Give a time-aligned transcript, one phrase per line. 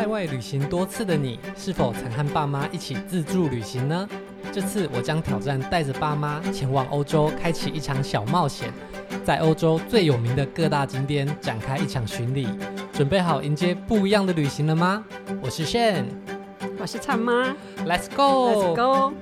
[0.00, 4.08] 在外旅行多次的你，是否曾和爸妈一起自助旅行呢？
[4.50, 8.72] 这次我将挑战带着爸妈前往欧洲，开启一场小冒险，
[9.26, 12.48] 在欧洲最有名的各大景点展开一场巡礼。
[12.94, 15.04] 准备好迎接不一样的旅行了吗？
[15.42, 16.06] 我是 Shane，
[16.78, 17.54] 我是灿妈
[17.84, 19.12] ，Let's go，Let's go。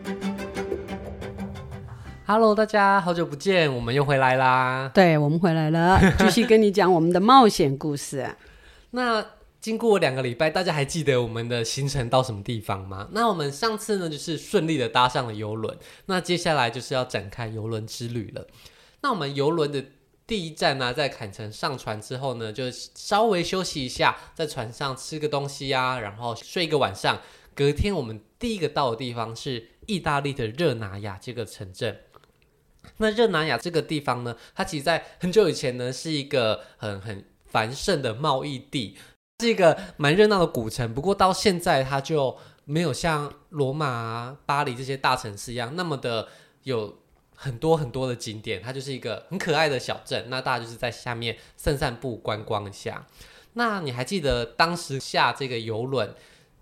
[2.24, 4.88] Hello，大家好久不见，我们又回来啦。
[4.94, 8.24] 对，我们回来了，继续跟你讲我们的冒险故事。
[8.92, 9.24] 那
[9.60, 13.08] 经过两个礼拜，大家还记得我们的行程到什么地方吗？
[13.12, 15.76] 那我们上次呢，就是顺利的搭上了游轮。
[16.06, 18.46] 那接下来就是要展开游轮之旅了。
[19.00, 19.84] 那我们游轮的
[20.26, 27.20] 第一站呢、在坎城上船之后呢，就稍微休息一下，在船上吃个东西啊，然后睡一个晚上。
[27.54, 32.02] 隔天我们第一个到的地方是意大利的热那亚这个城镇。
[32.98, 38.96] 那热那亚这个地方呢，它其实在很久以前呢，是一个很很繁盛的贸易地。
[39.40, 46.26] 是一个蛮热闹的古城，不过到现在它就没有像罗马、巴黎这些大城市一样那么的
[46.64, 46.98] 有
[47.36, 48.60] 很多很多的景点。
[48.60, 53.06] 它就是一个很可爱的小镇，那大家就是在下面散散步、观光一下。
[53.52, 56.12] 那你还记得当时下这个游轮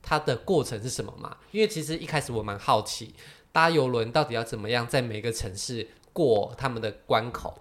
[0.03, 1.35] 它的过程是什么吗？
[1.53, 3.15] 因为其实一开始我蛮好奇，
[3.53, 7.59] 搭游轮到底要怎么样在每个城市过他们的关口。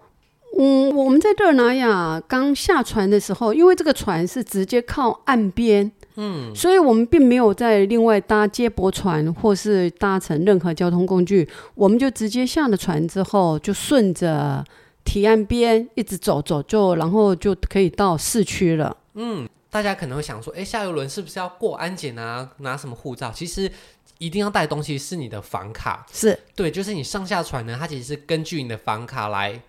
[0.58, 14.64] 嗯，我们在热那亚刚下船的时候，因为这个船是直接靠岸边，嗯，所以我们并没有再另外搭接驳船或是搭乘任何交通工具，我们就直接下了船之后，就顺着
[15.04, 18.96] 堤岸边一直走走，就然后就可以到市区了。
[19.16, 22.50] 嗯，大家可能会想说，哎，下游轮是不是要过安检啊？
[22.60, 23.30] 拿什么护照？
[23.36, 23.70] 其实
[24.20, 29.60] 一定要带东西是你的房卡，是对，就是你上下船呢，它其实是根据你的房卡来。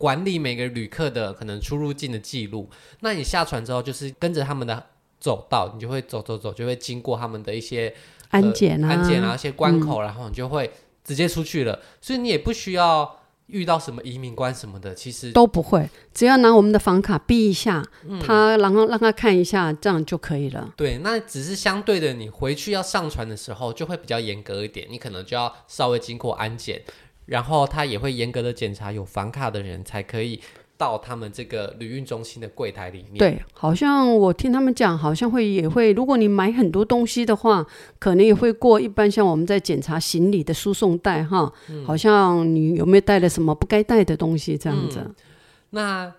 [0.00, 2.70] 管理每个旅客的可能出入境的记录，
[3.00, 4.82] 那你下船之后就是跟着他们的
[5.18, 7.94] 走道，你就会走走走，就会经过他们的一些
[8.30, 10.72] 安检啊、呃、安检啊一些关口，嗯，然后你就会
[11.04, 11.78] 直接出去了。
[12.00, 20.72] 所以你也不需要遇到什么移民官什么的，其实都不会，只要拿我们的房卡逼一下，嗯、他然后让他看一下，这样就可以了。
[20.78, 26.82] 对，那只是相对的，你回去要上船的时候就会比较严格一点，你可能就要稍微经过安检。
[27.30, 30.40] 然后他也会严格的检查有房卡的人才可以
[30.76, 33.18] 到他们这个旅运中心的柜台里面。
[33.18, 37.64] 对，好像我听他们讲，好像会也会，如果你买很多东西的话，
[38.00, 44.98] 可能也会过一般像我们在检查行李的输送带哈、嗯，好像你有没有带了什么不该带的东西这样子。
[45.00, 45.14] 嗯、
[45.70, 46.12] 那。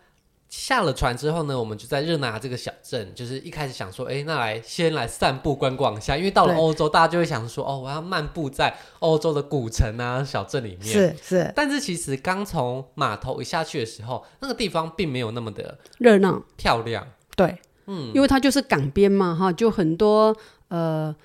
[0.51, 10.83] 下了船之后呢，我们就在热那亚这个小镇，就是一开始想说，哎，那来先来散步观光一下，因为到了欧洲，大家就会想说，哦，我要漫步在欧洲的古城啊、小镇里面。
[10.83, 11.53] 是是。
[11.55, 17.07] 但是其实刚从码头一下去的时候，那个地方并没有那么的热闹漂亮。
[17.37, 17.57] 对，
[17.87, 20.35] 嗯，因为它就是港边嘛，哈，就很多
[20.67, 21.15] 呃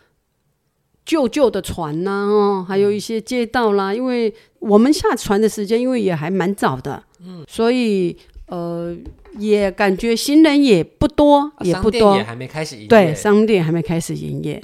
[1.05, 3.93] 旧旧的船呐、啊，哦，还有一些街道啦。
[3.93, 8.17] 因为我们下船的时间，因为也还蛮早的，嗯，所以。
[8.47, 8.97] 呃，
[9.39, 12.89] 也感觉行人也不多，也不多，商店也还没开始营业。
[12.89, 14.63] 对，商店还没开始营业。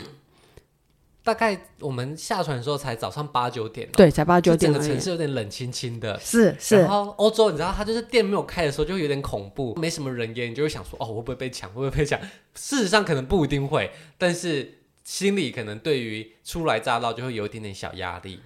[1.25, 4.73] 大概我们下船的时候才早上八九点，对，才八九点。
[4.73, 6.81] 整个城市有点冷清清的，是是。
[6.81, 11.69] 然后欧洲，你知道，它就是店没有开的时候就有点恐怖，没什么人烟，你就会想说，哦，会不会被抢？
[11.71, 12.19] 会不会被抢？
[12.55, 18.41] 事实上可能不一定会，但是心里可能对于初来乍到就会有一点点小压力。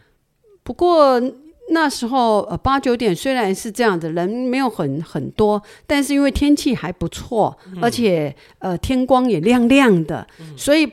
[0.62, 1.20] 不过。
[1.70, 10.88] 那时候呃八九点虽然是这样子，人没有很很多，但是因为天气还不错，嗯、而且呃天光也亮亮的，嗯、所以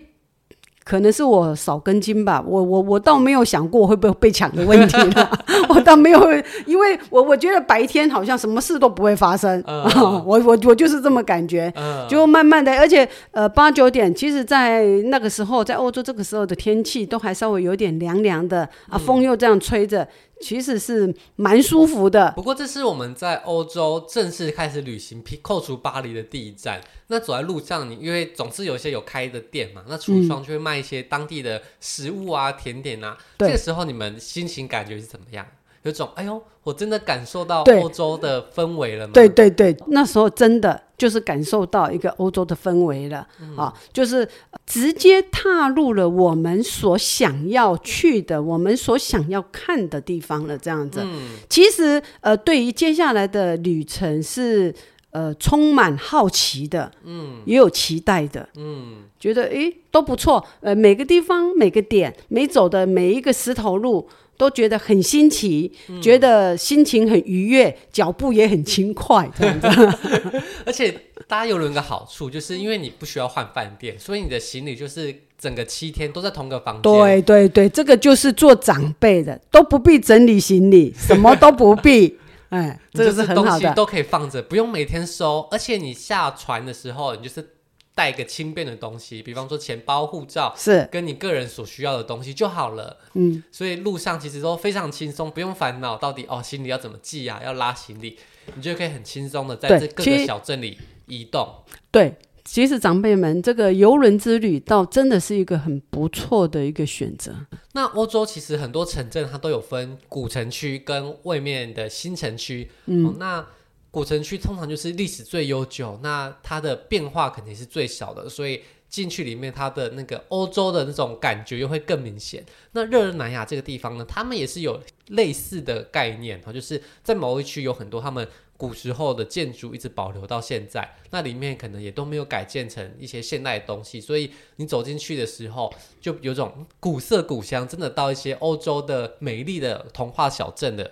[0.83, 2.43] 可能是我少根筋吧。
[2.45, 5.39] 我我我倒没有想过会不会被抢的问题了，
[5.69, 6.19] 我倒没有，
[6.65, 9.63] 因为我我觉得白天好像什么事都不会发生。
[9.67, 9.83] 嗯、
[10.25, 20.07] 我我我就是这么感觉，嗯、就慢慢的，而且呃八九点，其实在那个时候，在欧洲这个时候的天气都还稍微有点凉凉的啊，风又这样吹着。
[20.43, 22.31] 其实是蛮舒服的。
[22.35, 26.81] 不过这是我们在欧洲正式开始旅行，扣除巴黎的第一站。
[27.07, 33.17] 那走在路上，你因为总是有一些有开的店嘛，那橱窗就会卖一些当地的食物啊、嗯、甜点啊。
[33.39, 35.45] 这个时候你们心情感觉是怎么样？
[35.83, 39.11] 有种哎呦，我真的感受到欧洲的氛围了吗？
[39.13, 44.27] 对对对，那时候真的就是感受到一个欧洲的氛围了、嗯、啊，就是
[44.65, 50.57] 直接踏入了我们所想要去的、我们所想要看的地方了。
[50.57, 54.73] 这样子，嗯、其实呃，对于接下来的旅程是
[55.11, 64.07] 呃充满好奇的，嗯，也有期待的，嗯，觉得诶都不错，呃，每个地方每个点每走的每一个石头路。
[64.37, 69.67] 都觉得很新奇，嗯、觉得心情很愉悦，脚步也很轻快，这样子。
[70.65, 70.93] 而且
[71.27, 76.81] 搭邮轮有个好处，就是因为你不需要换饭店，所以你的行李就是整个七天都在同个房间。
[76.81, 82.17] 对对对，这个就是做长辈的都不必整理行李，什么都不必。
[82.49, 85.47] 哎，这个是很好的，东西都可以放着，不用每天收。
[85.49, 87.52] 而且你下船的时候，你就是
[87.95, 92.97] 带个轻便的东西，比方说钱包、护照，是跟你个人所需要的东西就好了。
[93.13, 98.17] 嗯，所以路上其实都非常轻松，不用烦恼到底哦行李要怎么寄啊，要拉行李，
[98.55, 101.47] 你就可以很轻松的在这各个小镇里移动。
[101.91, 102.15] 对。
[102.45, 107.33] 其实长辈们，这个游轮之旅倒真的是一个很不错的一个选择。
[107.71, 112.69] 那欧洲其实很多城镇它都有分古城区跟外面的新城区。
[112.87, 113.47] 嗯，哦、那
[113.93, 118.59] 古城区通常就是历史最悠久，那它的变化肯定是最小的，所以
[118.89, 122.43] 进去里面它的那个欧洲的那种感觉又会更明显。
[122.71, 128.27] 那热尔南亚这个地方呢，他们也是有类似的概念哈，就是在某一区有很多他们。
[128.55, 140.89] 古时候的建筑一直保留到现在，那里面可能也都没有改建成一些现代的东西，所以你走进去的时候，就有种古色古香，真的到一些欧洲的美丽的童话小镇的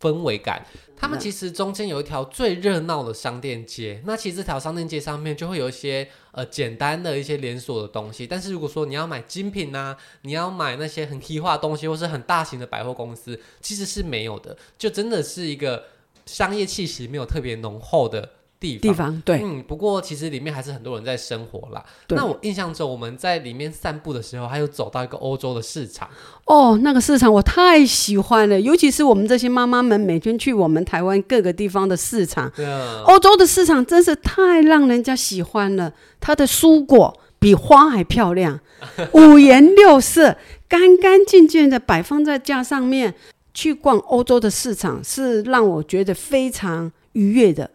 [0.00, 0.64] 氛围感。
[0.96, 15.84] 他们其实中间有一条最热闹的商店街，那其实这条商店街上面就会有一些呃简单的一些连锁的东西，但是如果说你要买精品啊，你要买那些很批发的东西，或是很大型的百货公司，其实是没有的，就真的是一个。
[16.26, 18.28] 商业气息没有特别浓厚的
[18.74, 21.84] 地方，地方对，嗯，不过其实里面还是很多人在生活啦。
[22.08, 26.08] 那我印象中，我们在里面散步的时候，还有走到一个欧洲的市场。
[26.44, 32.50] 哦，那个市场我太喜欢了，尤其是我们这些妈妈们每天去我们台湾各个地方的市场。
[32.54, 38.60] 对啊，欧洲的市场真是太让人家喜欢了，它的蔬果比花还漂亮，
[39.12, 40.36] 五颜六色，
[40.68, 43.14] 干干净净的摆放在架上面。
[43.58, 47.70] 去逛欧洲的市场是让我觉得非常愉悦的。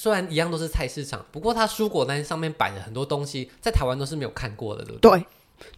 [0.00, 5.10] 虽然一样都是菜市场，不过它蔬果单上面摆的很多东西，在台湾都是没有看过的，对不对？
[5.10, 5.26] 对，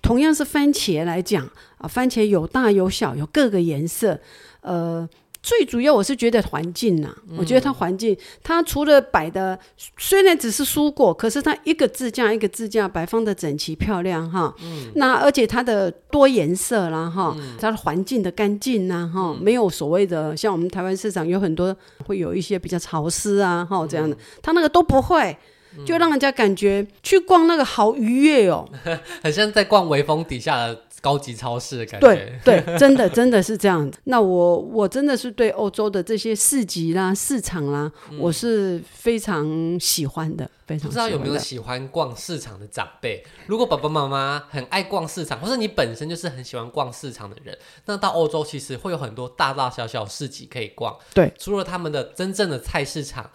[0.00, 4.20] 同样是番茄来讲啊，番茄有大有小，有各个颜色，
[4.60, 5.08] 呃。
[5.42, 9.58] 最主要我是觉得环境呐、啊，我觉得它环境，它除了摆的
[9.98, 25.36] 虽然只是蔬果，可是它一个支架一个支架摆放的整齐漂亮哈，嗯，那而且它的多颜色啦哈，它的环境的干净呐哈，没有所谓的像我们台湾市场有很多会有一些比较潮湿啊哈这样的，它那个都不会，
[25.84, 28.68] 就让人家感觉去逛那个好愉悦哦，
[29.24, 30.82] 很像在逛微风底下的。
[31.02, 33.98] 高级超市的感觉，对对，真的真的是这样子。
[34.04, 39.44] 那我我真的是对欧洲的这些市集啦、市场啦，嗯、我是非常
[39.80, 40.88] 喜欢的，非常喜欢。
[40.88, 43.22] 不知道有没有喜欢逛市场的长辈？
[43.46, 50.96] 如果爸爸妈妈很爱逛市场，或是你本身就是很喜欢逛市场的人，那到欧洲其实会有很多大大小小市集可以逛。
[51.12, 53.28] 对，除了他们的真正的菜市场。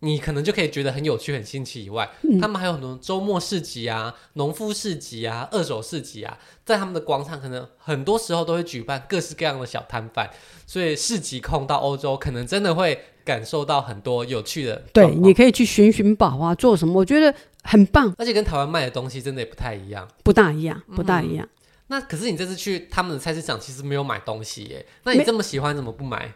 [0.00, 10.30] 你可能就可以觉得很有趣、很新奇以外，嗯、他们还有很多周末市集啊、农夫市集啊、二手市集啊，在他们的广场，可能很多时候都会举办各式各样的小摊贩。
[10.66, 14.82] 所以市集控到欧洲，可能真的会感受到很多有趣的。
[14.92, 17.00] 对，你可以去寻寻宝啊，做什么？
[17.00, 18.14] 我觉得很棒。
[18.18, 21.46] 而且跟台湾卖的东西真的也不太一样，不大一样，不大一样。
[21.46, 21.50] 嗯、
[21.86, 24.84] 那可是你这次去他们的菜市场，其实没有买东西耶。
[25.04, 26.34] 那你这么喜欢，怎么不买？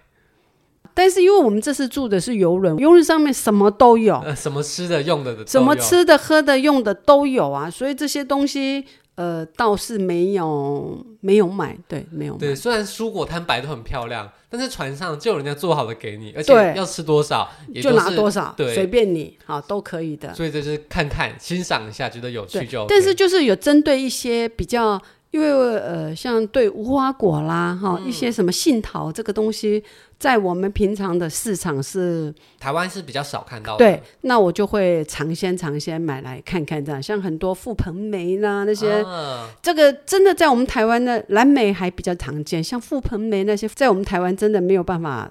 [1.02, 12.40] 但是因为我们这次住的是游轮，游轮上面什么都有，呃，什么吃的、用的的，什么吃的、喝的、用的都有啊，所以这些东西，呃，倒是没有没有买，对，没有买。
[12.40, 20.34] 对，虽然蔬果摊摆的很漂亮，但是船上就有人家做好的给你，而且要吃多少也就拿多少，对，随便你，好，都可以的。
[20.34, 22.94] 所以就是看看、欣赏一下，觉得有趣就 OK。
[22.94, 25.00] 但是就是有针对一些比较。
[25.30, 29.82] 因为呃，像对无花果啦，哈、嗯，一些什么杏桃这个东西，
[30.18, 33.78] 在我们平常的市场是台湾是比较少看到的。
[33.78, 45.30] 对，那我就会尝鲜尝鲜买来看看，这样像很多覆盆梅啦那些，啊、这个真的在我们台湾的蓝莓还比较常见，像覆盆梅那些，在我们台湾真的没有办法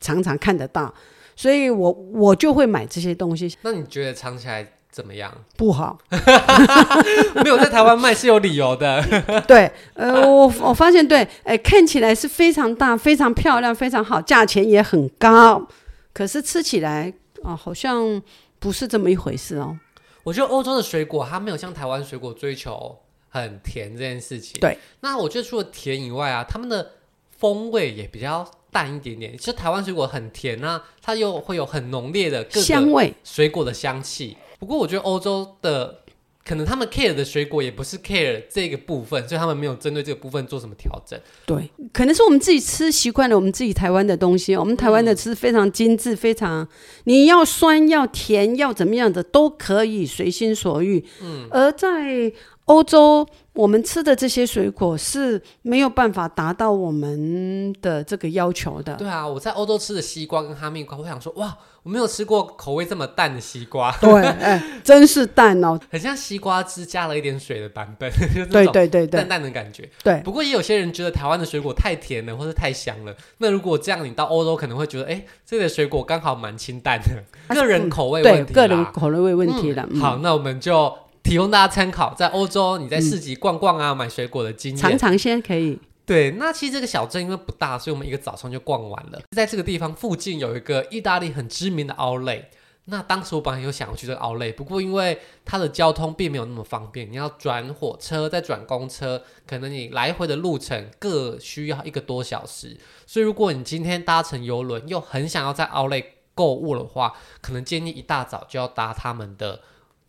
[0.00, 0.94] 常常看得到，
[1.34, 3.52] 所以我我就会买这些东西。
[3.62, 4.74] 那你觉得尝起来？
[5.00, 5.32] 怎么样？
[5.56, 5.98] 不好，
[7.42, 9.02] 没有在台湾卖是有理由的。
[9.48, 15.66] 对，呃，我我发现对，哎、呃，看起来是非常大、非常漂亮、非常好，价钱也很高，
[16.12, 17.10] 可是吃起来
[17.42, 18.20] 啊、呃，好像
[18.58, 19.78] 不是这么一回事哦。
[20.22, 22.94] 我觉得欧洲的水果它没有像台湾水果追求
[23.30, 24.60] 很甜这件事情。
[24.60, 26.90] 对，那我觉得除了甜以外啊，他们的
[27.38, 29.36] 风味也比较淡一点点。
[29.38, 34.36] 其实台湾水果很甜啊，它又会有很浓烈的香味、水果的香气。
[34.60, 36.02] 不过我觉得欧洲的
[36.44, 41.18] 可能他们 care 的水果也不是 care 这个部分，所以他们没有针对这个部分做什么调整。
[41.46, 46.68] 对，可能是我们自己吃习惯了我们自己台湾的东西，我们台湾的吃非常精致，非常
[47.04, 51.04] 你要酸要甜要怎么样的都可以随心所欲。
[51.22, 52.32] 嗯，而在
[52.66, 53.26] 欧洲。
[53.60, 58.94] 我们吃的这些水果是没有办法达到我们的这个要求的。
[58.94, 63.94] 对啊，我在欧洲吃的西瓜跟哈密瓜，我想说，哇，我没有吃过口味这么淡的西瓜。
[64.00, 68.10] 对，哎，真是淡哦， 很像西瓜汁加了一点水的版本。
[68.50, 69.86] 对对对对，淡淡的感觉。
[70.02, 73.14] 对，不过也有些人觉得台湾的水果太甜了，或是太香了。
[73.36, 78.46] 那如果这样，你到欧洲可能会觉得，哎，这里的水果刚好蛮清淡的，个人口味问题啦。
[78.46, 79.86] 对，个人口味问题了。
[80.00, 80.90] 好，那我们就。
[81.22, 85.78] 提供大家参考，在欧洲你在市集逛逛啊，嗯、买水果的经验，尝尝鲜可以。
[86.06, 89.20] 对，那其实这个小镇因为不大，所以我们一个早上就逛完了。
[89.30, 92.46] 在这个地方附近有一个意大利很知名的 Outlet，
[92.86, 102.76] 那当时我本来有想要去这个 Outlet，不过因为它的交通并没有那么方便，你要转火车再转公车，可能你来回的路程各需要一个多小时。
[103.06, 109.60] 所以如果你今天搭乘游轮，又很想要在 Outlet 购物的话，可能建议一大早就要搭他们的。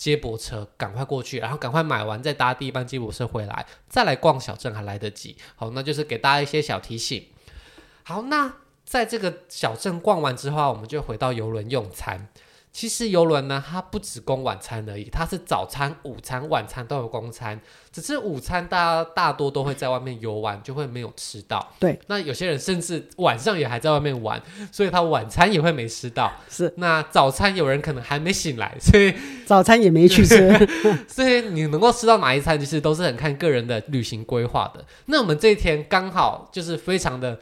[0.02, 5.38] 接驳车赶快过去，然后赶快买完，再搭第一班接驳车回来，再来逛小镇还来得及。
[5.56, 7.28] 好，那就是给大家一些小提醒。
[8.02, 8.52] 好，那
[8.84, 12.30] 在这个小镇逛完之后，我们就回到游轮用餐。
[12.74, 17.60] 其实游轮呢，它不只供晚餐而已，它是早餐、午餐、晚餐都有供餐。
[17.92, 21.74] 只是午餐大家大多都会在外面游玩，就会没有吃到。
[21.78, 26.32] 对，那有些人甚至晚上也还在外面玩，所以他晚餐也会没吃到。
[26.50, 29.14] 是，那早餐有人可能还没醒来，所以
[29.46, 30.68] 早餐也没去吃。
[31.10, 34.86] 所以你能够吃到哪一餐，其实都是很看个人的旅行规划的。
[35.08, 37.38] 那我们这一天刚好就是非常的。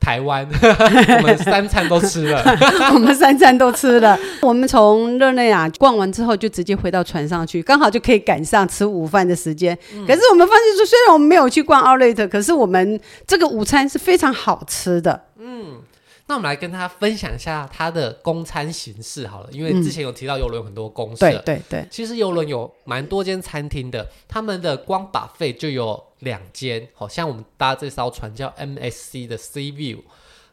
[0.00, 0.46] 台湾，
[1.18, 2.42] 我们三餐都吃了。
[2.94, 4.18] 我们三餐都吃了。
[4.40, 9.76] 我们从热内亚逛完之后，就直接回到船上去，刚好就可以赶上吃午饭的时间。
[9.94, 15.22] 嗯、可是我们发现说，虽然我们没有去逛 Outlet，可是我们这个午餐是非常好吃的。
[15.38, 15.76] 嗯。
[16.28, 30.00] 那我们来跟他分享一下他的供餐形式好了，因为之前有提到游轮有很多公司、嗯，对对对，其实游轮有蛮多间餐厅的，他们的光 buffet 就有两间，好像我们搭这艘船叫 MSC 的 Sea View，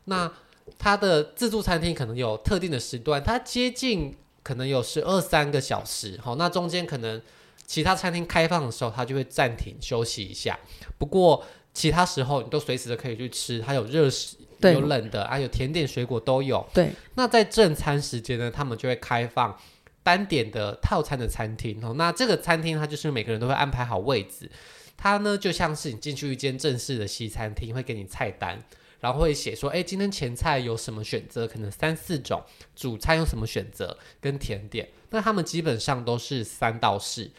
[0.06, 0.32] 那
[0.77, 7.20] 它的自助餐厅可能有特定的时段，它接近可能有十二三个小时，好，那中间可能
[7.65, 10.60] 其他餐厅开放的时候，它就会暂停休息一下，
[10.98, 11.43] 不过
[11.74, 14.38] 其他时候你都随时的可以去吃，它有热食。
[14.62, 16.65] 有冷的啊，有甜点、水果都有。
[16.74, 19.60] 对，那在正餐时间呢，他们就会开放
[20.03, 21.93] 单点的套餐的餐厅哦。
[21.98, 24.50] 那这个餐厅它就是每个人都会安排好位置，
[24.96, 28.58] 它呢就像是你进去一间正式的西餐厅，会给你菜单，
[29.01, 31.46] 然后会写说，哎，今天前菜有什么选择？
[31.46, 32.41] 可能三四种，
[32.74, 33.98] 主餐有什么选择？
[34.22, 37.29] 跟甜点，那他们基本上都是三道式，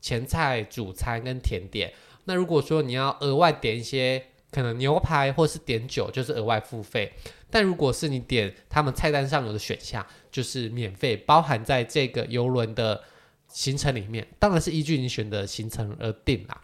[0.00, 1.92] 前菜、主餐跟甜点。
[2.24, 4.24] 那如果说你要额外点一些。
[4.52, 7.12] 可能牛排或是点酒就是额外付费，
[7.52, 13.00] 但如果是你点他们菜单上有的选项，就是免费包含在这个游轮的
[13.46, 16.62] 行程里面，当然是依据你选的行程而定啦。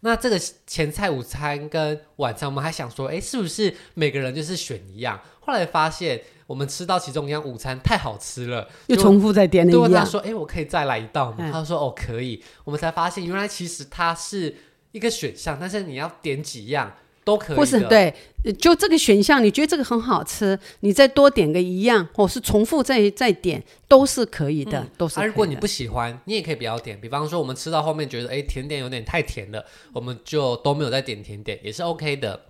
[0.00, 5.18] 那这个前菜、午餐跟晚餐，我们还想说，诶，是不是每个人就是选一样？
[5.40, 9.90] 后来发现我们吃到其中一样午餐太好吃了，又重复再点了一样。
[9.90, 11.38] 对，他说，诶，我可以再来一道吗？
[11.40, 12.42] 嗯、他说，哦，可以。
[12.64, 14.54] 我们才发现，原来其实它是。
[14.94, 17.56] 一个选项，但是你要点几样都可以。
[17.56, 18.14] 不是对，
[18.60, 25.26] 就这个选项，你觉得这个很好吃，你再多点个一样，或是重复再再点，都是可以的，嗯、都是可以的。
[25.26, 26.96] 啊，如果你不喜欢，你也可以不要点。
[27.00, 32.40] 比方说，我们吃到后面觉得，哎，甜点有点太甜了，我们就都没有再点甜点，也是 OK 的。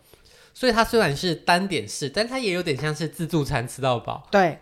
[0.55, 4.27] 所以它虽然是单点式，但它也有点像是自助餐，吃到饱。
[4.31, 4.61] 对。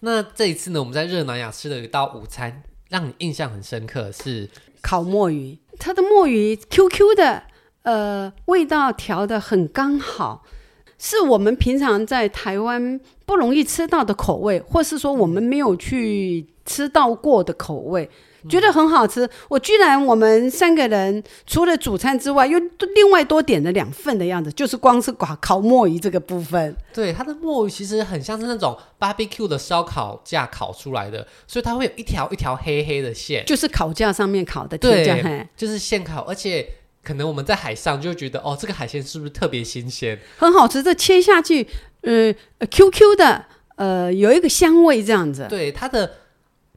[0.00, 4.48] 那这一次呢，我们在热南亚吃了一道午餐，让你印象很深刻是
[4.82, 5.58] 烤墨鱼。
[5.78, 7.44] 它的墨鱼 Q Q 的，
[7.82, 10.44] 呃，味道调得很刚好，
[10.98, 18.08] 是我们平常在台湾不容易吃到的口味，或是说我们没有去吃到过的口味。
[18.48, 22.58] 觉得很好吃，我居然我们三个人除了主餐之外，又
[22.94, 26.74] 另外多点了两份的样子，就是光是烤烤墨鱼这个部分。
[26.92, 34.78] 对，它的墨鱼其实很像是那种 barbecue 的烧烤架烤出来的，所以它会有一条一条黑黑的线，就是烤架上面烤的。
[34.78, 36.68] 对，就是现烤，而且
[37.02, 40.18] 可能我们在海上就会觉得，哦，这个海鲜是不是特别新鲜？
[40.36, 41.66] 很好吃，这切下去，
[42.02, 42.32] 呃
[42.70, 43.44] ，QQ 的，
[43.76, 45.46] 呃，有一个香味这样子。
[45.48, 46.12] 对，它的。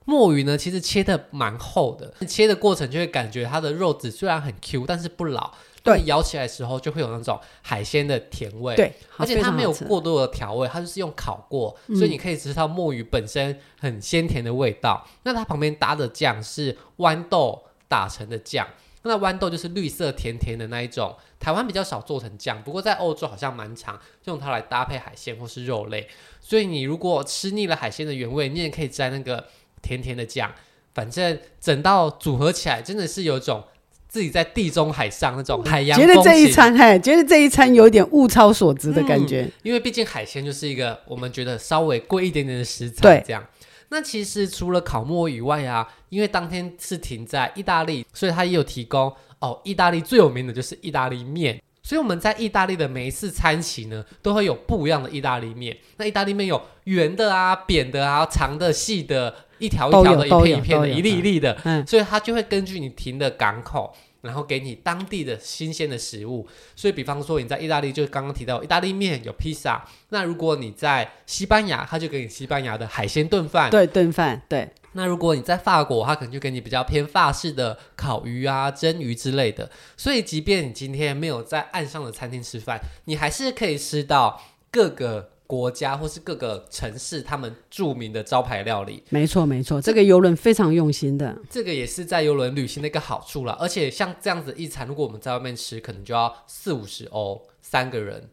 [0.05, 5.53] 墨鱼呢，其实切的蛮厚的，切的过程就会感觉它的肉质虽然很 Q，但是不老。
[5.83, 8.75] 对，咬起来的时候就会有那种海鲜的甜味。
[8.75, 15.03] 对，而且它没有过多的调味，它就是用烤过，嗯、所以你可以吃到墨鱼本身很鲜甜的味道。
[15.23, 18.67] 那它旁边搭的酱是豌豆打成的酱，
[19.01, 21.15] 那豌豆就是绿色甜甜的那一种。
[21.39, 26.07] 台湾比较少做成酱，不过在欧洲好像蛮常用它来搭配海鲜或是肉类。
[26.39, 29.47] 所以你如果吃腻了海鲜的原味，你也可以沾那个
[29.81, 30.51] 甜甜的酱。
[30.93, 33.63] 反正整道组合起来，真的是有种
[34.09, 35.97] 自己在地中海上那种海洋。
[35.97, 39.43] 觉得这一餐，嘿，觉得这一餐有点物超所值的感觉。
[39.43, 43.23] 嗯，因为毕竟海鲜就是一个我们觉得稍微贵一点点的食材。
[43.25, 43.41] 这样，
[43.87, 49.61] 那其实除了烤墨鱼以外啊，因为当天是停在意大利，所以它也有提供哦。
[49.63, 55.77] 意大利最有名的就是意大利面，所以我们在意大利的每一次餐席呢，都会有不一样的意大利面。
[55.95, 59.33] 那意大利面有圆的啊、扁的啊、长的、细的。
[59.61, 66.47] 一条一条的，一片一片的，一粒一粒的，嗯，所以它就会根据你停的港口，然后给你当地的新鲜的食物。
[66.75, 69.85] 所以，比方说你在意大利，就刚刚提到意大利面有披萨。
[70.09, 74.69] 那如果你在西班牙，他就给你西班牙的海鲜炖饭，对，炖饭，对。
[74.93, 79.69] 那如果你在法国，他可能就给你比较偏法式的烤鱼啊、蒸鱼之类的。
[79.95, 84.41] 所以，即便你今天没有在岸上的餐厅吃饭，你还是可以吃到
[84.71, 85.30] 各个。
[85.51, 93.57] 国家或是各个城市，他们著名的招牌料理，没错没错，这个游轮非常用心的，这个也是在游轮旅行的一个好处啦。
[93.59, 98.29] 而且像这样子一餐，如果我们在外面吃，可能就要四五十欧三个人，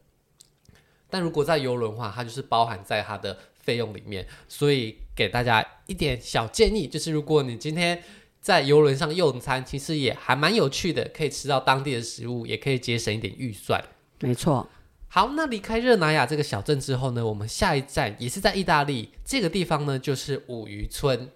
[1.10, 4.24] 但如果在游轮的话，它就是包含在它的费用里面。
[4.46, 8.00] 所以给大家一点小建议，就是如果你今天
[8.40, 13.82] 在游轮上用餐，其实也还蛮有趣的，可以吃到当地的食物，也可以节省一点预算。
[14.20, 14.68] 没错。
[15.10, 21.28] 好，那离开热那亚这个小镇之后呢，我们下一站也是在意大利，这个地方呢就是五渔村。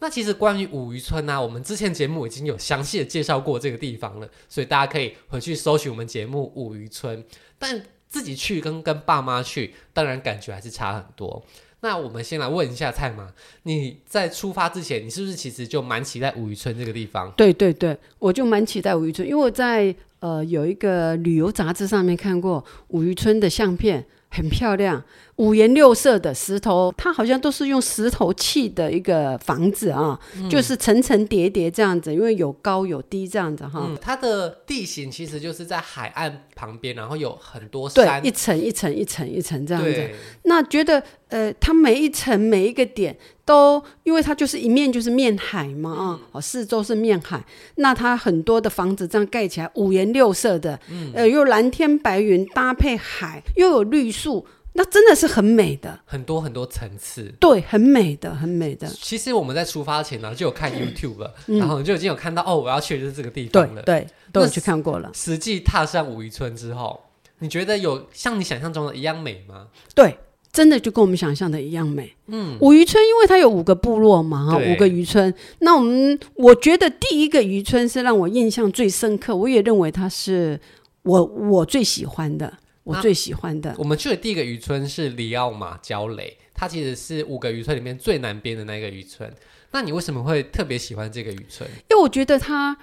[0.00, 7.24] 那其实关于五渔村呢、我们之前节目已经有详细的介绍过这个地方了，所以大家可以回去搜寻我们节目五渔村。
[7.58, 11.42] 但自己去跟跟爸妈去，当然感觉还是差很多。
[11.80, 13.32] 那我们先来问一下蔡妈，
[13.62, 17.32] 你在出发之前，你是不是其实就蛮期待五渔村这个地方？
[17.32, 19.96] 对对对，我就蛮期待五渔村，因为我在。
[20.20, 25.02] 呃，有一个旅游杂志上面看过五渔村的相片，很漂亮，
[25.36, 33.98] 五颜六色的石头，它好像都是用石头砌的一个房子啊，嗯、就是层层叠叠这样子，因为有高有低这样子哈、嗯。
[34.00, 40.10] 它的地形其实就是在海岸旁边，然后有很多山，对，一层一层一层一层这样子。
[40.42, 43.16] 那觉得呃，它每一层每一个点。
[43.46, 47.40] 都因为它就是一面就是面海嘛啊，哦，四周是面海，
[47.76, 58.86] 那它很多的房子这样盖起来五颜六色的，嗯，呃，又蓝天白云搭配海，又有绿树，那真的是很美的，很多很多层次，对，很美的，很美的。
[58.88, 65.10] 其实我们在出发前呢，就有看 YouTube 了，嗯，然后就已经有看到哦，我要去的就是这个地方了，对，对，都有去看过了。
[65.14, 67.00] 实际踏上五渔村之后，
[67.40, 69.66] 你觉得有像你想象中的一样美吗？
[69.94, 70.18] 对。
[70.52, 72.10] 真的就跟我们想象的一样美。
[72.28, 75.34] 嗯，五渔村因为它有五个部落嘛，哈，五个渔村。
[75.58, 80.58] 那我们我觉得第一个渔村是让我印象最深刻，我也认为它是
[81.02, 82.50] 我我最喜欢的，
[82.86, 83.74] 我最喜欢的。
[83.76, 89.30] 我们去的第一个渔村是里奥马焦雷，它其实是五个渔村里面最南边的那个渔村。
[89.72, 91.68] 那你为什么会特别喜欢这个渔村？
[91.90, 92.76] 因为我觉得它。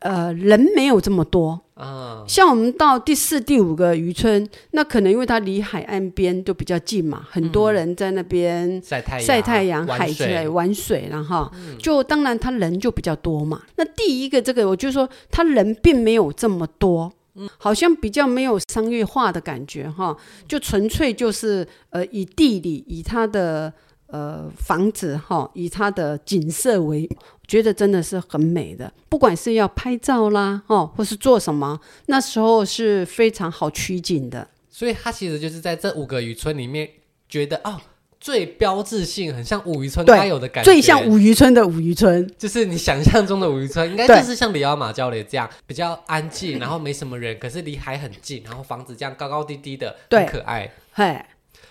[0.00, 2.24] 呃，人没有这么多啊。
[2.26, 13.60] 像我们到第四、第五个渔村，那可能因为它离海岸边就比较近嘛，很多人在那边晒太阳、晒太阳、海水玩水，然后就当然他人就比较多嘛。
[13.76, 17.12] 那第一个这个，我就说他人并没有这么多，
[17.58, 20.16] 好像比较没有商业化的感觉哈，
[20.48, 23.72] 就纯粹就是呃以地理、以它的
[24.06, 27.08] 呃房子哈，以它的景色为。
[27.50, 34.48] 觉得真的是很美的，不管是要拍照啦，哦，或是做什么，那时候是非常好取景的。
[34.68, 36.88] 所以它其实就是在这五个渔村里面，
[37.28, 37.80] 觉得哦，
[38.20, 50.70] 最标志性，很像五渔村该有的感觉，最像五渔村的五渔村，就是你想象中的五渔村，应该就是像里奥马焦雷这样比较安静， 然后没什么人，可是离海很近，然后房子这样高高低低的，很可爱。
[50.92, 51.16] 嘿。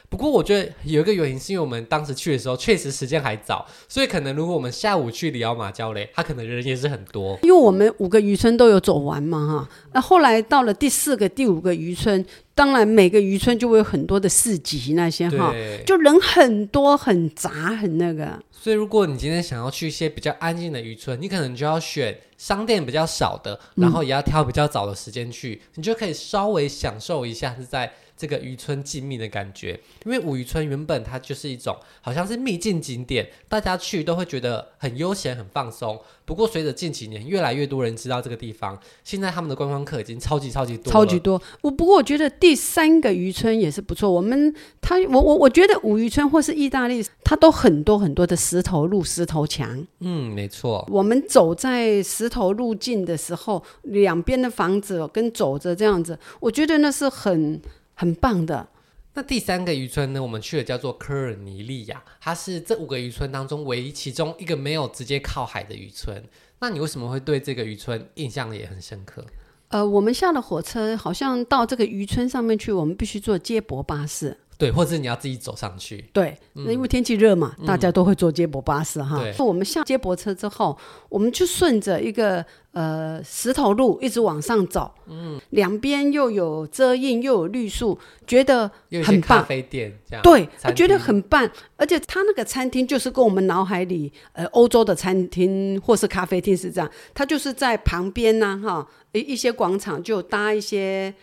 [0.10, 7.38] 不过我觉得有一个原因，是因为我们当时去的时候确实时间还早，所以可能如果我们下午去里奥马焦雷，它可能人也是很多。
[7.44, 9.70] 因为我们五个渔村都有走完嘛，哈。
[9.94, 15.54] 那后来到了第四个、第五个渔村，当然每个渔村就会有很多的市集那些哈，
[15.86, 18.40] 就人很多、很杂、很那个。
[18.52, 27.94] 所以如果你今天想要去一些比较安静的渔村，你可能就要选商店比较少的，然后也要挑比较早的时间去，嗯、你就可以稍微享受一下是在。
[28.20, 29.80] 这个渔村静谧的感觉。
[30.06, 35.98] 因为五渔村原本它就是一种好像是秘境景点，大家去都会觉得很悠闲、很放松。
[36.26, 41.42] 不过随着近几年越来越多人知道这个地方，现在他们的观光客已经超级超级多，超级多。
[41.62, 44.12] 我不过我觉得第三个渔村也是不错。
[44.12, 49.84] 我们他我我我觉得五渔村或是意大利，它都很多很多的石头路、石头墙。
[50.02, 50.88] 嗯，没错。
[50.92, 57.60] 我们走在石头路径的时候，两边的房子跟走着这样子，我觉得那是很
[58.00, 58.70] 很棒的。
[59.14, 60.24] 那第三个渔村呢？
[60.24, 66.24] 我们去的叫做科尔尼利亚，它是这五个渔村当中唯一其中一个没有直接靠海的渔村。
[66.60, 69.26] 那你为什么会对这个渔村印象也很深刻？
[69.68, 74.38] 呃，我们下了火车，好像到这个渔村上面去，我们必须坐接驳巴士。
[74.60, 76.04] 对，或者你要自己走上去。
[76.12, 79.20] 对，那、嗯、因为天气热嘛，大家都会坐接驳巴士、嗯、哈。
[79.20, 84.92] 对，我们下接驳车之后，我们就顺着一个呃石头路一直往上走。
[85.08, 88.70] 嗯，两边又有遮荫，又有绿树，觉得
[89.06, 89.40] 很棒。
[89.40, 90.22] 咖啡店这样。
[90.22, 91.50] 对，我觉得很棒。
[91.78, 101.16] 而且他那个餐厅就是跟我们脑海里呃欧洲的餐厅或是咖啡厅是这样，它就是在旁边呢哈，一一些广场就搭一些。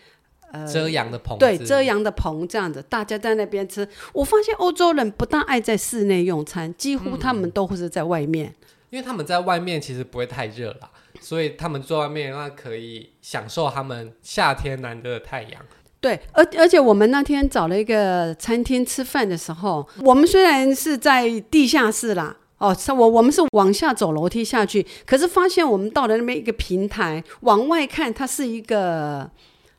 [0.49, 3.85] 呃，遮阳的棚，对，遮阳的棚这样子，大家在那边吃。
[4.13, 15.61] 我发现欧洲人不大爱在室内用餐，几乎他们都会是在外面，嗯，因为他们在外面其实不会太热啦，所以他们坐外面那可以享受他们夏天难得的太阳。
[15.99, 29.29] 对，而而且我们那天找了一个餐厅吃饭的时候，我们虽然是在地下室啦，哦，我我们是往下走楼梯下去，可是发现我们到了那边一个平台，往外看，它是一个。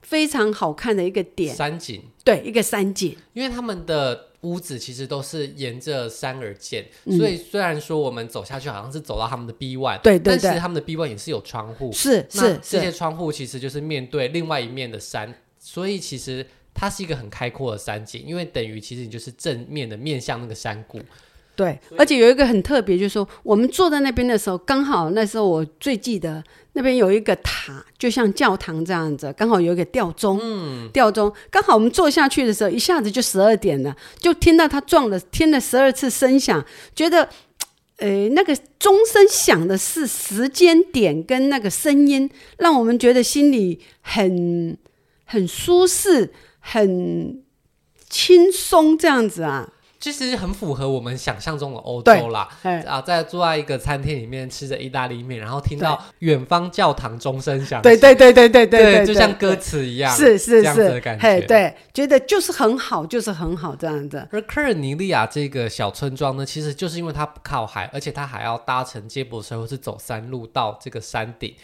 [0.08, 3.14] 非常好看的一个点，山景，对，一个山景。
[3.34, 20.98] 因为他们的屋子其实都是沿着山而建，嗯，所以虽然说我们走下去好像是走到他们的 B one，对对对，但是他们的 B one 也是有窗户，是是，这些窗户其实就是面对另外一面的山，所以其实它是一个很开阔的山景，因为等于其实你就是正面的面向那个山谷。
[21.58, 26.40] 对，而且有一个很特别，就是说我们坐在那边的时候，刚好那时候我最记得
[26.74, 37.28] 那边有一个塔，就像教堂这样子，刚好有一个吊钟，嗯，吊钟，刚好我们坐下去的时候，一下子就十二点了，就听到它撞了，听了十二次声响，觉得，
[37.96, 44.78] 呃，那个钟声响的是时间点跟那个声音，让我们觉得心里很
[45.24, 47.42] 很舒适，很
[48.08, 49.72] 轻松这样子啊。
[50.00, 52.48] 其实很符合我们想象中的欧洲啦，
[52.86, 60.62] 啊，在坐在一个餐厅里面吃着意大利面，然后听到远方教堂钟声响，对对对对对对，对，就像歌词一样，是是是。
[60.62, 64.26] 这样子的感觉，对，觉得就是很好，就是很好这样子。
[64.30, 71.54] 而科尔尼利亚这个小村庄呢，其实就是因为它不靠海，而且它还要搭乘接驳车或是走山路到这个山顶。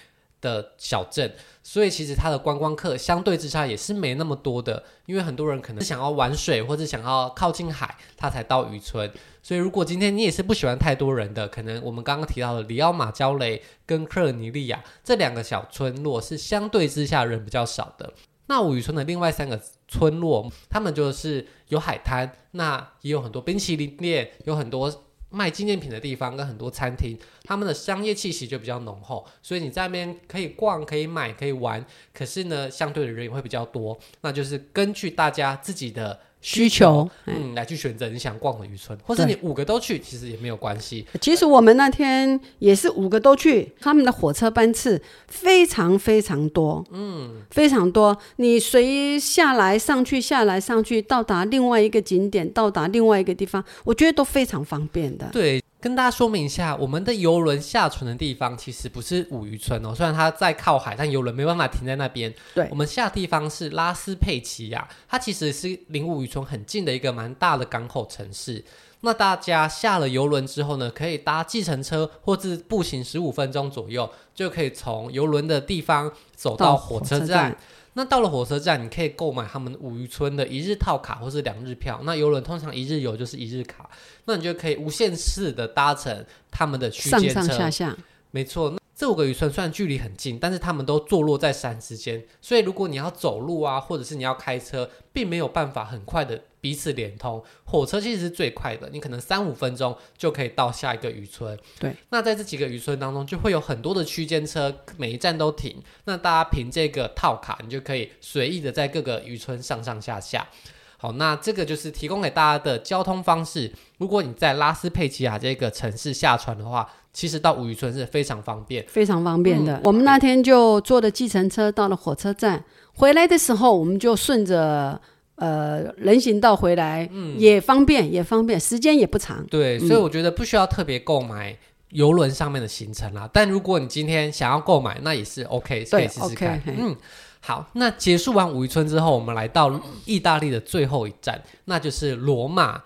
[0.44, 9.10] 的小镇，所以其实它的观光客相对之下也是没那么多的，因为很多人可能是想要玩水或者想要靠近海，他才到渔村。
[9.42, 18.12] 所以如果今天你也是不喜欢太多人的，可能我们刚刚提到的里奥马焦雷跟科尔尼利亚这两个小村落是相对之下人比较少的。
[18.46, 25.03] 那五渔村的另外三个村落，他们就是有海滩，那也有很多冰淇淋店，有很多。
[25.34, 33.98] 卖纪念品的地方跟很多餐厅，他们的商业气息就比较浓厚，所以你在那边可以逛、可以买、可以玩，可是呢，相对的人也会比较多。
[34.20, 36.20] 那就是根据大家自己的。
[36.44, 41.06] 需求，嗯，来去选择你想逛的渔村，或者你五个都去，其实也没有关系。
[41.18, 48.14] 其实我们那天也是五个都去，他们的火车班次非常非常多，嗯，非常多。
[48.36, 55.30] 你随下来上去，下来上去，到达另外一个景点，到达另外一个地方，我觉得都非常方便的。
[55.32, 55.63] 对。
[55.84, 62.32] 跟大家说明一下，我们的游轮下船的地方其实不是五渔村哦，虽然它在靠海，但游轮没办法停在那边。
[62.54, 68.64] 对，我们下地方是拉斯佩齐亚，它其实是离五渔村很近的一个蛮大的港口城市。
[69.02, 77.54] 那大家下了游轮之后呢，可以搭计程车或是步行十五分钟左右，就可以从游轮的地方走到火车站。
[77.94, 82.00] 那到了火车站，你可以购买他们五渔村的一日套卡或是两日票。
[82.04, 83.88] 那游轮通常一日游就是一日卡，
[84.26, 87.28] 那你就可以无限次的搭乘他们的区间车。
[87.34, 87.96] 上上下下，
[88.32, 88.70] 没错。
[88.70, 96.40] 那这五个渔村虽然距离很近，但是他们都坐落在山之间，所以如果你要走路啊，或者是你要开车，并没有办法很快的。
[96.62, 101.58] 彼此连通，火车其实是最快的，你可能三五分钟就可以到下一个渔村。
[101.78, 105.82] 对，那在这几个渔村当中，就会有很多的区间车，每一站都停。
[106.06, 110.48] 那大家凭这个套卡，你就可以随意的在各个渔村上上下下。
[110.96, 113.70] 好，那这个就是提供给大家的交通方式。
[113.98, 119.76] 如果你在拉斯佩齐亚这个城市下船的话，其实到五渔村是非常方便，非常方便的。
[119.78, 125.00] 嗯，我们那天就坐的计程车到了火车站，回来的时候我们就顺着。
[125.36, 129.44] 呃人行道回来，嗯，也方便，也方便，时间也不长。
[129.50, 133.22] 对，所以我觉得不需要特别购买游轮上面的行程啦。
[133.24, 136.60] 嗯、但如果你今天想要购买，那也是 OK，可以试试看。
[136.60, 136.96] Okay, 嗯，
[137.40, 139.72] 好，那结束完五渔村之后，我们来到
[140.04, 142.80] 意大利的最后一站，那就是罗马。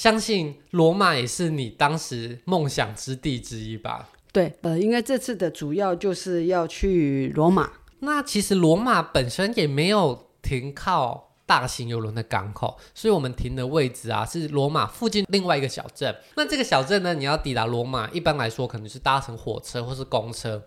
[0.00, 4.08] 相信罗马也是你当时梦想之地之一吧？
[4.32, 7.70] 对，呃，应该这次的主要就是要去罗马。
[7.98, 16.16] 那其实罗马本身也没有停靠大型游轮的港口，所以我们停的位置啊是罗马附近另外一个小镇。
[16.34, 20.62] 那这个小镇呢，你要抵达罗马，一般来说可能是搭乘火车或是公车。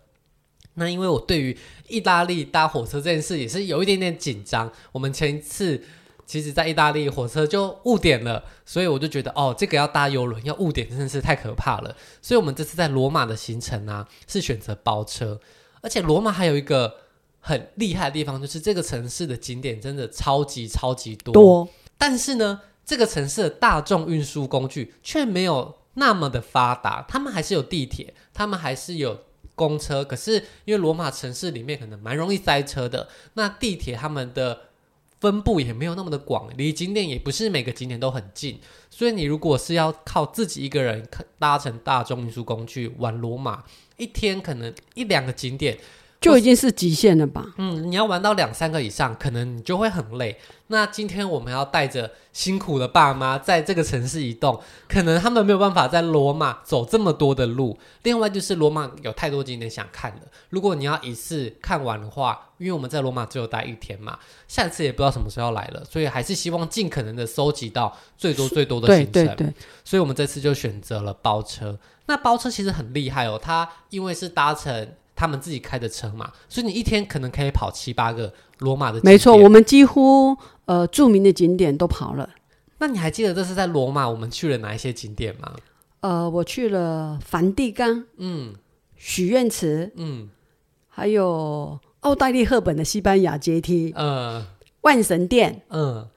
[0.76, 5.84] 那因为我对于意大利搭火车这件事也是有一点点紧张，我们前一次。
[6.26, 11.96] 其实，在意大利火车就误点了，所以我就觉得，哦，这个要搭游轮要误点真的是太可怕了。
[12.22, 15.40] 所以，我们这次在罗马的行程呢、啊，是选择包车。
[15.82, 16.96] 而且，罗马还有一个
[17.40, 21.34] 很厉害的地方，就是这个城市的景点真的超级超级多。
[21.34, 27.06] 多，但是呢，这个城市的大众运输工具却没有那么的发达。
[27.08, 29.20] 他们还是有地铁，他们还是有
[29.56, 30.04] 公车。
[30.06, 34.62] 可是，因为罗马城市里面可能蛮容易塞车的，那地铁他们的。
[35.24, 38.60] 分布也没有那么的广，离景点也不是每个景点都很近，
[38.90, 41.08] 所以你如果是要靠自己一个人
[41.40, 43.64] 搭乘大众运输工具玩罗马，
[43.96, 45.78] 一天可能一两个景点。
[46.24, 47.46] 就已经是极限了吧？
[47.58, 50.40] 嗯，你要玩到两三个以上，可能你就会很累。
[50.68, 57.78] 那今天我们要带着辛苦的爸妈在这个城市移动，可能他们没有办法在罗马走这么多的路。
[58.04, 69.12] 另外就是罗马有太多景点想看的，如果你要一次看完的话，因为我们在罗马只有待一天嘛，下次也不知道什么时候要来了，所以还是希望尽可能的收集到最多 最多的行程。
[69.12, 71.78] 对对对，所以我们这次就选择了包车。
[72.08, 74.94] 那包车其实很厉害哦，它因为是搭乘。
[75.24, 79.14] 他们自己开的车嘛，所以你一天可能可以跑七八个罗马的景点。
[79.14, 82.30] 没错，我们几乎呃著名的景点都跑了。
[82.80, 85.56] 那你还记得这是在罗马我们去了哪一些景点吗？
[86.02, 88.56] 呃，我去了梵蒂冈，嗯，
[88.98, 90.30] 许愿池，嗯，
[90.90, 94.46] 还有奥黛丽·赫本的西班牙阶梯，嗯，
[94.82, 96.10] 万神殿，嗯，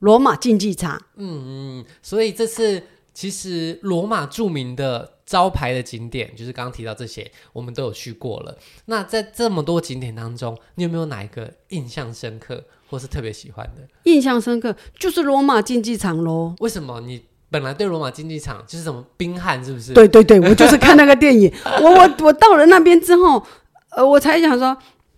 [0.00, 2.82] 罗马竞技场，嗯嗯，所以这次
[3.18, 5.14] 其实罗马著名的。
[5.28, 8.56] 招牌的景点就是刚刚提到这些，我们都有去过了。
[8.86, 13.82] 那在这么多景点当中，你有没有哪一个印象深刻，或是特别喜欢的？
[14.04, 16.54] 印象深刻就是罗马竞技场喽。
[16.60, 17.02] 为什么？
[17.02, 19.92] 你本来对罗马竞技场就是什么冰汉，是不是？
[19.92, 21.52] 对对对，我就是看那个电影。
[21.82, 23.44] 我我我到了那边之后，
[23.90, 24.74] 呃，我才想说，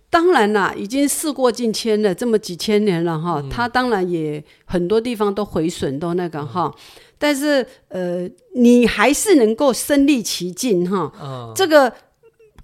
[0.09, 6.69] 当然啦，已经事过境迁了，这么几千年了哈，它、嗯、当然也很多地方都毁损，都那个哈。
[6.75, 6.81] 嗯
[7.21, 11.13] 但是，呃，你还是能够身历其境哈。
[11.21, 11.53] 嗯。
[11.55, 11.93] 这个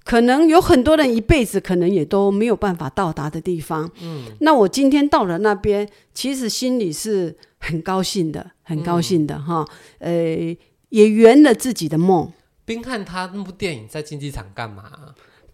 [0.04, 3.88] 可能有很多人一辈子可能也都没有办法到达的地方。
[4.02, 4.24] 嗯。
[4.40, 9.64] 那我今天到了那边，其实心里是很高兴的，很高兴的哈。
[10.00, 10.48] 嗯。
[10.50, 10.56] 呃，
[10.88, 12.32] 也圆了自己的梦。
[12.64, 14.82] 冰汉他那部电影在竞技场干嘛？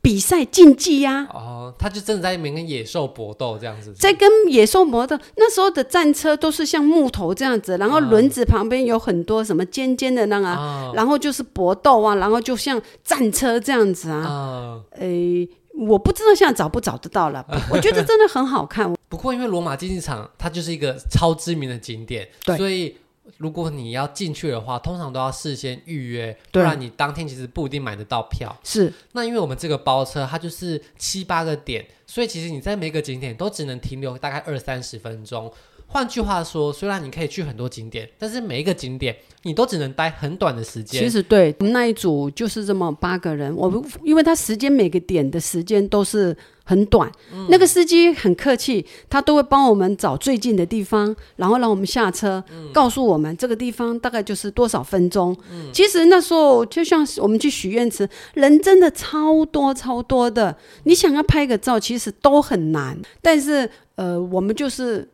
[0.05, 1.27] 比赛竞技呀！
[1.33, 5.19] 哦，他就正在里面跟野兽搏斗这样子，在跟野兽搏斗。
[5.37, 14.79] 那时候的战车都是像木头这样子，然后轮子旁边有很多什么尖尖的那个，哦、然后就是搏斗啊，然后就像战车这样子啊。
[14.99, 15.49] 诶、
[15.89, 18.95] 我不知道现在找不找得到了， 我觉得真的很好看。
[19.09, 22.95] 不过因为罗马竞技场它就是一个超知名的景点，对，所以。
[23.39, 28.57] 如果你要进去的话，通常都要事先预约，不然你当天其实不一定买得到票。
[28.63, 35.53] 是，那因为我们这个包车它就是七八个点，所以其实你在每个景点都只能停留大概二三十分钟。
[35.87, 41.03] 换句话说，虽然你可以去很多景点，但是每一个景点你都只能待很短的时间。
[41.03, 46.37] 其实对，我们那一组就是这么八个人，我们因为他时间每个点的时间都是。
[46.65, 55.37] 很短，嗯、那个司机很客气，他都会帮我们找最近的地方，然后让我们下车，嗯、告诉我们这个地方大概就是多少分钟。
[55.53, 62.99] 嗯、其实那时候就像我们去许愿池，人真的超多超多的，你想要拍个照，其实都很难。
[63.23, 65.09] 但是呃，我们就是。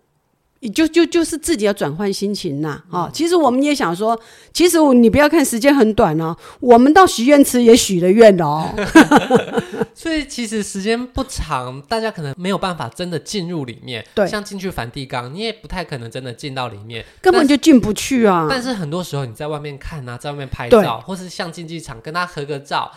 [0.69, 4.21] 就就就是自己要转换心情呐，啊、其实我们也想说，
[4.53, 8.69] 其实你不要看时间很短哦，我们到许愿池也许了愿哦
[9.95, 14.05] 所以其实时间不长，大家可能没有办法真的进入里面。
[14.15, 18.47] 对，像进去梵蒂冈，你也不太可能真的进到里面，根本就进不去啊。
[18.49, 22.91] 但是很多时候你在外面看啊，在外面拍照，或是像竞技场跟他合个照，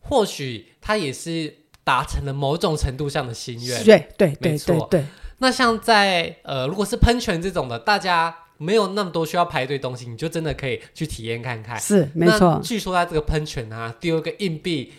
[0.00, 1.54] 或许他也是
[1.84, 3.84] 达成了某种程度上的心愿。
[3.84, 5.04] 对对对对对。
[5.40, 11.80] 那像在呃，如果是喷泉这种的，大家没有那么多需要排队东西，你就真的可以去体验看看。
[11.80, 12.60] 是，没错。
[12.62, 14.92] 据说在这个喷泉啊，丢一个硬币，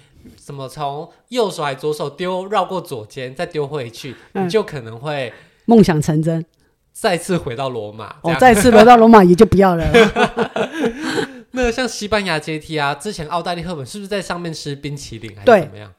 [0.43, 5.31] 什么从右手还左手丢，绕过左肩再丢回去，嗯、你就可能会
[5.65, 6.43] 梦想成真。
[6.91, 8.15] 再次回到罗马。
[8.21, 9.87] 哦，再次回到罗马也就不要了。
[11.53, 15.93] 那像西班牙阶梯啊，之前奥黛丽赫本是不是在上面吃冰淇淋还是怎么样？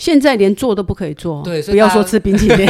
[0.00, 2.66] 现在连坐都不可以坐，对，不要说吃冰淇淋。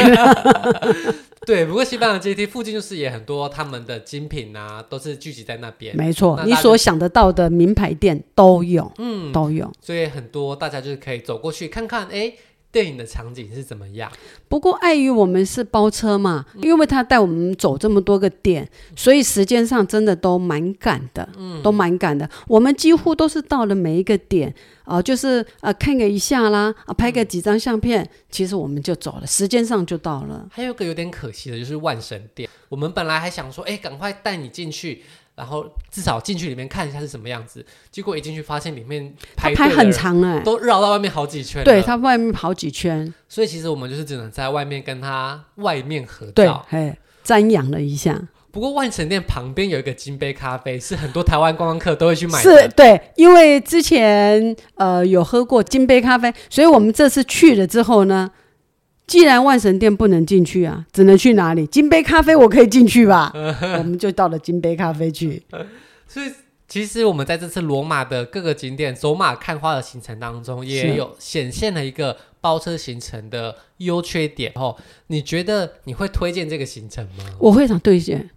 [1.46, 5.96] 对，不过西班牙阶梯附近就是也很多他们的精品啊，都是聚集在那边。
[5.96, 9.70] 没错，你所想得到的名牌店都有，嗯，都有。
[9.80, 12.32] 所以很多大家就是可以走过去看看，哎。
[12.72, 14.10] 电影的场景是怎么样？
[14.48, 22.28] 不过碍于我们是包车嘛，嗯、因为他带我们走这么多个点，所以时间上真的都蛮赶的，嗯，都蛮赶的。
[22.46, 24.48] 我们几乎都是到了每一个点，
[24.84, 30.48] 啊、呃，就是呃看个一下啦，啊拍个几张相片，嗯、其实我们就走了，时间上就到了。
[30.50, 35.02] 还有个有点可惜的就是万神殿，我们本来还想说，哎，赶快带你进去。
[35.34, 41.64] 然后至少进去里面看一下是什么样子，结果一进去发现里面排排很长哎，都绕到外面好几圈。
[41.64, 48.20] 对，它外面好几圈，所以其实我们就是只能在外面跟它外面合照，哎，瞻仰了一下。
[48.52, 52.62] 不过万城店旁边有一个金杯咖啡，是很多台湾观光客都会去买的。
[52.62, 58.30] 是，对，因为之前呃有喝过金杯咖啡，所以我们这次去了之后呢。
[59.10, 61.66] 既然万神殿不能进去啊，只能去哪里？
[61.66, 63.32] 金杯咖啡我可以进去吧？
[63.76, 65.42] 我们就到了金杯咖啡去。
[66.06, 66.30] 所以，
[66.68, 74.52] 其实我们在这次罗马的各个景点走马看花的行程当中，也有显现了一个包车行程的优缺点。
[74.54, 74.76] 哦，
[75.08, 77.24] 你觉得你会推荐这个行程吗？
[77.40, 78.30] 我会想推荐。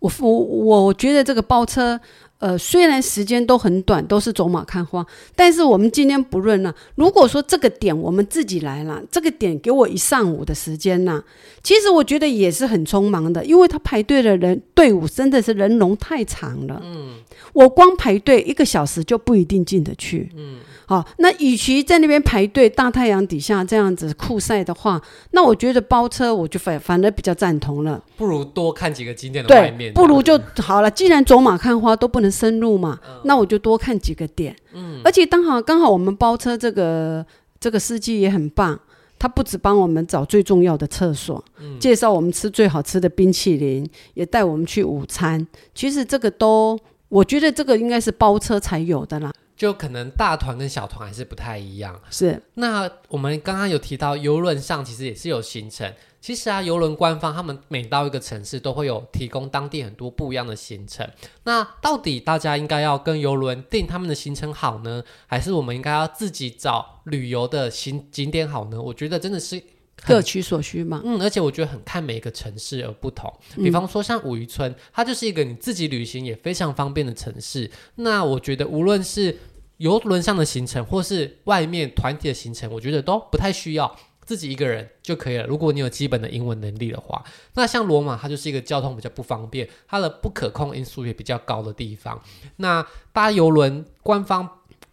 [0.00, 2.00] 我我我觉得这个包车。
[2.38, 6.74] 呃，虽然时间都很短，都是走马看花，但是我们今天不论了。
[6.94, 11.22] 如果说这个点我们自己来了，这个点给我一上午的时间呢，
[11.62, 16.80] 其实我觉得也是很匆忙的，因为他排队的人队伍真的是人龙太长了。
[16.84, 17.16] 嗯，
[17.52, 20.30] 我光排队一个小时就不一定进得去。
[20.36, 20.58] 嗯。
[20.88, 24.98] 好，那与其在那边排队，大太阳底下这样子酷晒的话，
[25.32, 28.02] 那我觉得包车我就反反而比较赞同了。
[28.16, 30.90] 不如多看几个景点的外面，不如就好了。
[30.90, 34.56] 既然走马看花都不能深入嘛，嗯、那我就多看几个点。
[34.72, 37.22] 嗯，而且刚好刚好我们包车这个
[37.60, 38.80] 这个司机也很棒，
[39.18, 45.46] 他不止帮我们找最重要的厕所，嗯、介绍我们吃最好吃的冰淇淋，也带我们去午餐。
[45.74, 46.78] 其实这个都，
[47.10, 49.30] 我觉得这个应该是包车才有的啦。
[49.58, 52.00] 就可能大团跟小团还是不太一样。
[52.08, 55.92] 是，那我们刚刚有提到游轮上其实也是有行程。
[56.20, 61.08] 其实啊，游轮官方他们每到一个城市都会有提供当地很多不一样的行程。
[61.42, 68.80] 那到底大家应该要跟游轮订他们的行程好呢，还是我们应该要自己找旅游的行景点好呢？
[68.80, 69.60] 我觉得真的是。
[70.06, 73.28] 各取所需嘛，嗯，而且我觉得很看每一个城市而不同。
[73.56, 77.68] 比方说像武渔村，它就是一个你自己旅行也非常方便的城市。
[77.96, 79.36] 那我觉得无论是
[79.78, 85.46] 邮轮上的行程，或是外面团体的行程，我觉得都不太需要自己一个人就可以了。
[85.46, 92.22] 如果你有基本的英文能力的话，那像罗马，它就是一个交通比较不方便，它的不可控因素也比较高的地方。
[92.56, 94.48] 那搭游轮，官方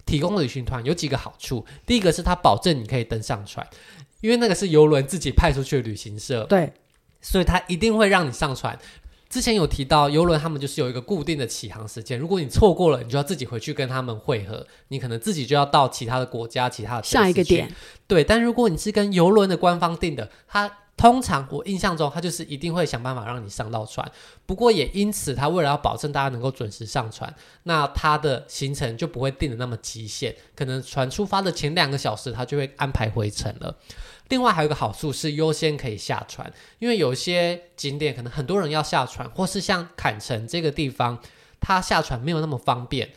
[0.06, 3.68] 提供的旅行团有几个好处，第一个是它保证你可以登上船。
[4.22, 6.74] 因为那个是游轮自己派出去的旅行社，对，
[7.22, 8.76] 所以他一定会让你上船。
[9.36, 17.70] 之前有提到游轮，他们就是有一个固定的起航时间，如果你错过了，你就要自己回去跟他们会合，你可能自己就要到其他的国家、其他的下一个点。
[18.08, 24.10] 对，但如果你是跟游轮的官方订的，它通常我印象中它就是一定会想办法让你上到船。
[24.46, 33.76] 不过也因此，他为了要保证大家能够准时上船，那他的行程就不会定的那么极限，可能船出发的前两个小时，他就会安排回程了。
[34.30, 41.22] 另外还有一个好处是优先可以下船，因为有些景点可能很多人要下船，或是像坎城这个地方，
[41.60, 43.12] 它下船没有那么方便，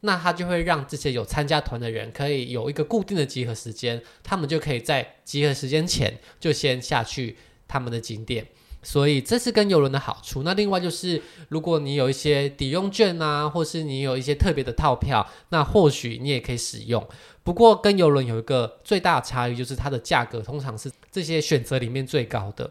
[0.00, 8.46] 那他就会让这些有参加团的人可以有一个固定的集合时间，他们就可以在集合时间前就先下去他们的景点。
[8.82, 10.42] 所以这是跟游轮的好处。
[10.42, 17.06] 那另外就是，如果你有一些抵用券啊，或是你有一些特别的套票，那或许你也可以使用。
[17.44, 22.70] 不过跟游轮有一个最大的差异，就是它的价格通常是这些选择里面最高的。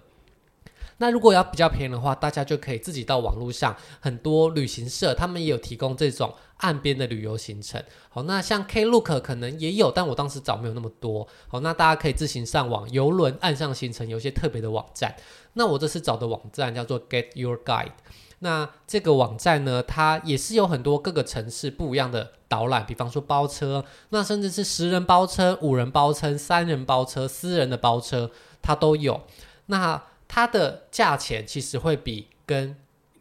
[0.97, 7.83] 那如果要比较便宜的话，大家就可以自己到网络上，很多旅行社他们也有提供这种岸边的旅游行程。
[8.09, 11.27] 好，那像 Klook 可能也有，但我当时找没有那么多。
[11.47, 15.15] 好，那大家可以自行上网，游轮岸上行程有一些特别的网站。
[15.53, 17.93] 那我这次找的网站叫做 Get Your Guide。
[18.39, 29.21] 那这个网站呢，它也是有很多各个城市不一样的导览，比方说包车，那甚至是十人包车、五人包车、三人包车、私人的包车，它都有。
[29.67, 32.75] 那它的价钱其实会比跟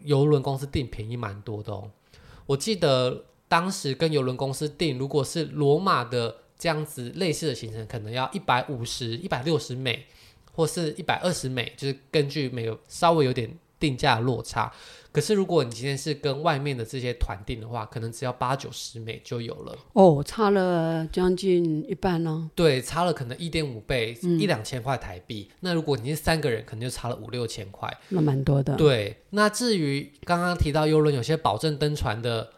[0.05, 1.91] 邮轮公司订便宜蛮多的哦。
[2.47, 10.07] 我记得当时跟邮轮公司订，如果是罗马的这样子类似的行程，可能要一百五十、一百六十美，
[10.61, 14.71] 或是一百二十美，就是根据每个稍微有点定价落差。
[15.11, 19.75] 可是如果你今天是跟外面的这些团订的话，可能只要八九十美就有了。
[19.95, 22.51] 哦，差了将近一半呢。
[22.55, 25.49] 对，差了可能一点五倍，嗯、一两千块台币。
[25.61, 28.77] 那如果你是三个人，可能就差了五六千块，那蛮多的。
[28.77, 32.51] 对，那至于刚刚提到邮轮有些保证登船的。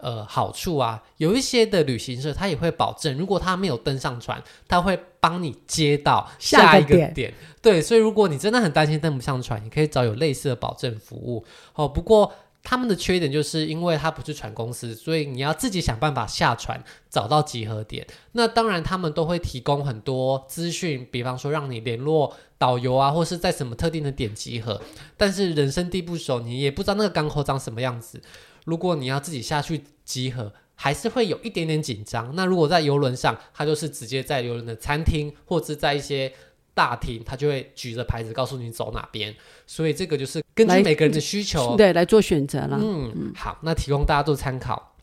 [0.00, 7.34] 呃，好处啊，有一些的旅行社他也会保证，如果他没有登上船，他会帮你接到下一个点。
[7.60, 11.44] 对，所以如果你真的很担心登不上船，你可以找有类似的保证服务
[11.74, 11.88] 哦。
[11.88, 12.32] 不过
[12.62, 18.06] 他们的缺点就是因为他不是船公司，所以你要自己想办法下船找到集合点。
[18.32, 24.80] 那当然他们都会提供很多资讯，比方说让你联络导游啊，或是在什么特定的点集合。
[25.16, 28.20] 但是人生地不熟，你也不知道那个港口长什么样子。
[28.64, 32.34] 如果你要自己下去集合，还是会有一点点紧张。
[32.36, 36.32] 那如果在游轮上，它就是直接在游轮的餐厅，或者在一些
[36.72, 39.34] 大厅，它就会举着牌子告诉你走哪边。
[39.66, 42.78] 所以这个就是根据每个人的需求，对，来做选择了。
[42.80, 44.94] 嗯，嗯好，那提供大家做参考。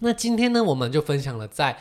[0.00, 1.78] 那今天呢，我们就分享了在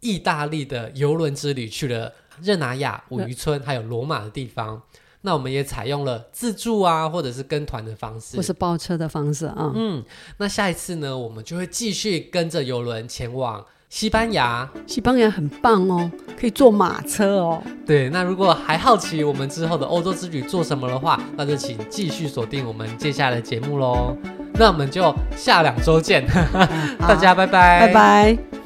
[0.00, 2.12] 意大利的游轮之旅，去了
[2.42, 4.82] 热那亚、五渔村，还有罗马的地方。
[5.22, 9.72] 那我们也采用了自助啊，或者是跟团的方式，或是包车的方式啊。
[9.74, 10.02] 嗯，
[10.38, 14.68] 那下一次呢，我们就会继续跟着游轮前往西班牙。
[14.86, 17.62] 西班牙很棒哦，可以坐马车哦。
[17.86, 24.16] 对，那如果还好奇我们之后的欧洲之旅做什么的话，那就请继续锁定我们接下来的节目喽。
[24.54, 26.26] 那我们就下两周见，
[26.98, 28.59] 大家拜拜，拜拜。